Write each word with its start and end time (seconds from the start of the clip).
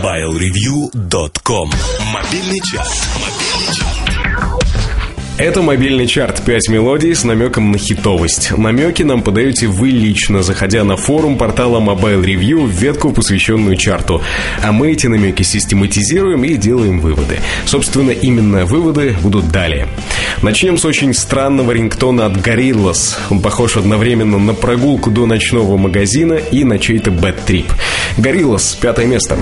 MobileReview.com 0.00 1.70
Мобильный 2.14 2.60
час. 2.60 3.06
Мобильный 3.16 3.74
час. 3.74 4.00
Это 5.40 5.62
мобильный 5.62 6.06
чарт. 6.06 6.42
Пять 6.44 6.68
мелодий 6.68 7.14
с 7.14 7.24
намеком 7.24 7.72
на 7.72 7.78
хитовость. 7.78 8.52
Намеки 8.58 9.02
нам 9.04 9.22
подаете 9.22 9.68
вы 9.68 9.88
лично, 9.88 10.42
заходя 10.42 10.84
на 10.84 10.98
форум 10.98 11.38
портала 11.38 11.80
Mobile 11.80 12.22
Review 12.22 12.66
в 12.66 12.70
ветку, 12.70 13.10
посвященную 13.10 13.76
чарту. 13.76 14.20
А 14.62 14.70
мы 14.70 14.92
эти 14.92 15.06
намеки 15.06 15.42
систематизируем 15.42 16.44
и 16.44 16.56
делаем 16.56 17.00
выводы. 17.00 17.38
Собственно, 17.64 18.10
именно 18.10 18.66
выводы 18.66 19.16
будут 19.22 19.50
далее. 19.50 19.88
Начнем 20.42 20.76
с 20.76 20.84
очень 20.84 21.14
странного 21.14 21.72
рингтона 21.72 22.26
от 22.26 22.34
Gorillaz. 22.34 23.16
Он 23.30 23.40
похож 23.40 23.78
одновременно 23.78 24.38
на 24.38 24.52
прогулку 24.52 25.10
до 25.10 25.24
ночного 25.24 25.78
магазина 25.78 26.34
и 26.34 26.64
на 26.64 26.78
чей-то 26.78 27.10
бэт-трип. 27.10 27.72
Gorillaz, 28.18 28.78
пятое 28.78 29.06
место. 29.06 29.38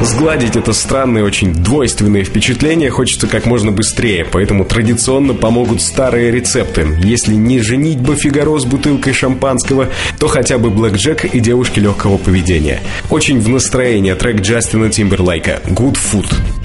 Сгладить 0.00 0.56
это 0.56 0.72
странное, 0.72 1.24
очень 1.24 1.54
двойственное 1.54 2.22
впечатление 2.22 2.90
хочется 2.90 3.26
как 3.26 3.46
можно 3.46 3.72
быстрее, 3.72 4.26
поэтому 4.30 4.64
традиционно 4.64 5.34
помогут 5.34 5.80
старые 5.80 6.30
рецепты. 6.30 6.86
Если 7.02 7.34
не 7.34 7.60
женитьба 7.60 8.14
Фигаро 8.14 8.58
с 8.58 8.64
бутылкой 8.64 9.14
шампанского, 9.14 9.88
то 10.18 10.28
хотя 10.28 10.58
бы 10.58 10.70
Блэк 10.70 10.96
Джек 10.96 11.24
и 11.24 11.40
девушки 11.40 11.80
легкого 11.80 12.18
поведения. 12.18 12.80
Очень 13.10 13.40
в 13.40 13.48
настроение 13.48 14.14
трек 14.14 14.42
Джастина 14.42 14.90
Тимберлайка 14.90 15.60
«Good 15.66 15.96
Food». 15.96 16.55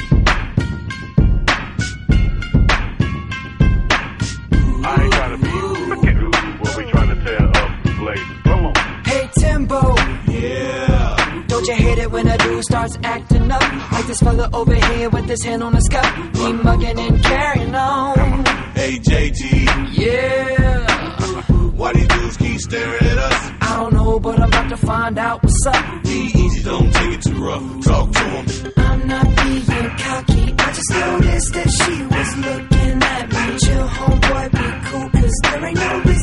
When 12.11 12.27
a 12.27 12.37
dude 12.37 12.63
starts 12.63 12.97
acting 13.03 13.49
up? 13.51 13.91
Like 13.91 14.05
this 14.07 14.19
fella 14.19 14.49
over 14.53 14.75
here 14.75 15.09
with 15.09 15.25
his 15.25 15.43
hand 15.43 15.63
on 15.63 15.73
his 15.73 15.87
cup. 15.87 16.05
He 16.35 16.53
mugging 16.53 16.99
and 16.99 17.23
carrying 17.23 17.75
on. 17.75 18.45
Hey 18.75 18.99
JT, 18.99 19.41
Yeah. 19.97 21.71
why 21.75 21.93
these 21.93 22.07
dudes 22.07 22.37
keep 22.37 22.59
staring 22.59 23.05
at 23.11 23.17
us? 23.17 23.51
I 23.61 23.77
don't 23.77 23.93
know, 23.93 24.19
but 24.19 24.39
I'm 24.39 24.49
about 24.49 24.69
to 24.69 24.77
find 24.77 25.17
out 25.17 25.43
what's 25.43 25.65
up. 25.67 26.03
Be 26.03 26.31
easy, 26.35 26.63
don't 26.63 26.91
take 26.93 27.13
it 27.13 27.21
too 27.21 27.43
rough. 27.43 27.63
Talk 27.83 28.11
to 28.11 28.23
them. 28.23 28.73
I'm 28.77 29.07
not 29.07 29.25
being 29.25 29.89
cocky. 29.97 30.53
I 30.59 30.71
just 30.73 30.91
noticed 30.91 31.53
that 31.53 31.69
she 31.79 31.93
was 32.13 32.29
looking 32.45 33.03
at 33.03 33.25
me. 33.33 33.57
Chill, 33.63 33.87
homeboy, 33.87 34.51
be 34.51 34.89
cool, 34.89 35.09
cause 35.21 35.35
there 35.43 35.65
ain't 35.65 35.77
no 35.79 35.99
reason 36.01 36.20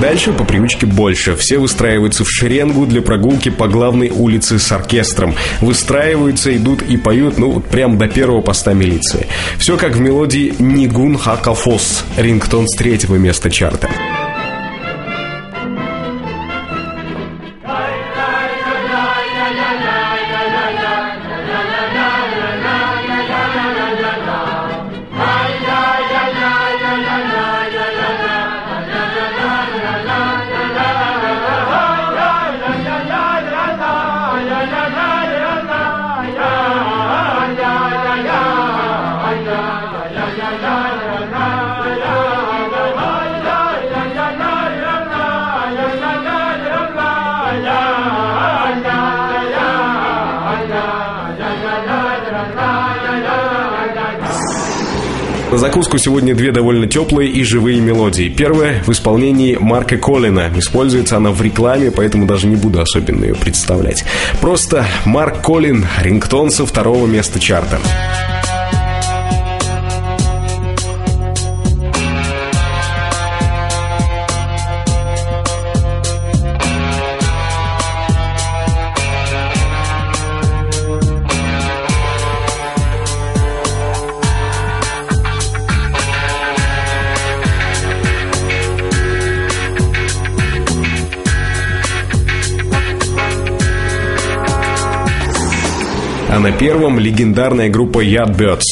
Дальше 0.00 0.32
по 0.32 0.44
привычке 0.44 0.86
больше. 0.86 1.34
Все 1.34 1.58
выстраиваются 1.58 2.22
в 2.24 2.30
шеренгу 2.30 2.86
для 2.86 3.02
прогулки 3.02 3.48
по 3.48 3.66
главной 3.66 4.10
улице 4.10 4.60
с 4.60 4.70
оркестром. 4.70 5.34
Выстраиваются, 5.60 6.56
идут 6.56 6.82
и 6.82 6.96
поют, 6.96 7.38
ну, 7.38 7.50
вот 7.50 7.66
прям 7.66 7.98
до 7.98 8.06
первого 8.06 8.40
поста 8.40 8.74
милиции. 8.74 9.26
Все 9.58 9.76
как 9.76 9.96
в 9.96 10.00
мелодии 10.00 10.54
«Нигун 10.60 11.18
Хакафос», 11.18 12.04
рингтон 12.16 12.68
с 12.68 12.76
третьего 12.76 13.16
места 13.16 13.50
чарта. 13.50 13.88
На 55.50 55.56
закуску 55.56 55.96
сегодня 55.96 56.34
две 56.34 56.52
довольно 56.52 56.86
теплые 56.86 57.30
и 57.30 57.42
живые 57.42 57.80
мелодии. 57.80 58.28
Первая 58.28 58.82
в 58.84 58.92
исполнении 58.92 59.56
Марка 59.58 59.96
Коллина. 59.96 60.52
Используется 60.54 61.16
она 61.16 61.30
в 61.30 61.40
рекламе, 61.40 61.90
поэтому 61.90 62.26
даже 62.26 62.46
не 62.46 62.56
буду 62.56 62.82
особенно 62.82 63.24
ее 63.24 63.34
представлять. 63.34 64.04
Просто 64.42 64.84
Марк 65.06 65.40
Коллин, 65.40 65.86
рингтон 66.02 66.50
со 66.50 66.66
второго 66.66 67.06
места 67.06 67.40
чарта. 67.40 67.78
А 96.38 96.40
на 96.40 96.52
первом 96.52 97.00
легендарная 97.00 97.68
группа 97.68 97.98
Yardbirds. 97.98 98.62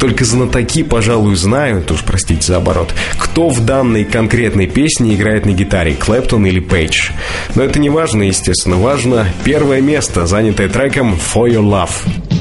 Только 0.00 0.24
знатоки, 0.24 0.82
пожалуй, 0.82 1.36
знают, 1.36 1.92
уж 1.92 2.02
простите 2.02 2.42
за 2.42 2.56
оборот, 2.56 2.92
кто 3.18 3.50
в 3.50 3.64
данной 3.64 4.04
конкретной 4.04 4.66
песне 4.66 5.14
играет 5.14 5.46
на 5.46 5.52
гитаре, 5.52 5.94
Клэптон 5.94 6.44
или 6.44 6.58
Пейдж. 6.58 7.10
Но 7.54 7.62
это 7.62 7.78
не 7.78 7.88
важно, 7.88 8.24
естественно, 8.24 8.78
важно 8.78 9.28
первое 9.44 9.80
место, 9.80 10.26
занятое 10.26 10.68
треком 10.68 11.14
For 11.14 11.48
Your 11.48 11.62
Love. 11.62 12.33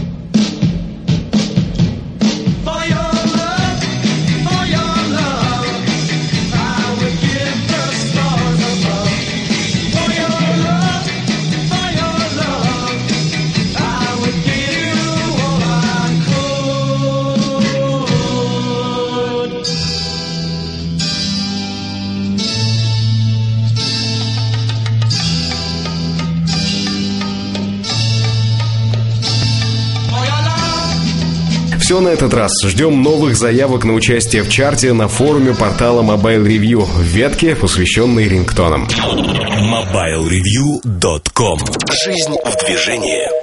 Все 31.84 32.00
на 32.00 32.08
этот 32.08 32.34
раз. 32.34 32.54
Ждем 32.64 33.04
новых 33.04 33.36
заявок 33.36 33.84
на 33.84 33.94
участие 33.94 34.44
в 34.44 34.50
чарте 34.50 34.94
на 34.94 35.10
форуме 35.10 35.54
портала 35.54 36.02
Mobile 36.02 36.48
Review 36.48 36.86
в 36.86 37.02
ветке, 37.02 37.58
посвященной 37.58 38.30
рингтонам. 38.30 38.88
MobileReview.com 38.88 41.60
Жизнь 42.06 42.36
в 42.46 42.66
движении. 42.66 43.43